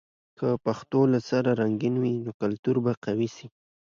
که 0.37 0.47
پښتو 0.65 0.99
له 1.13 1.19
سره 1.29 1.49
رنګین 1.61 1.95
وي، 2.01 2.13
نو 2.25 2.31
کلتور 2.41 2.75
به 2.83 2.91
قوي 3.05 3.29
سي. 3.35 3.47